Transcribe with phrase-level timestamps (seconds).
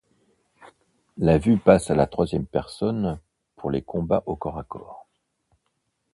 [1.19, 3.19] La vue passe à la troisième personne
[3.55, 5.05] pour les combats au corps à corps.